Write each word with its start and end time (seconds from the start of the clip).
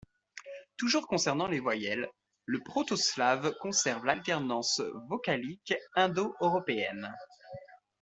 Toujours 0.77 1.05
concernant 1.05 1.45
les 1.45 1.59
voyelles, 1.59 2.09
le 2.45 2.59
proto-slave 2.63 3.53
conserve 3.61 4.03
l'alternance 4.03 4.81
vocalique 5.09 5.75
indo-européenne. 5.93 7.13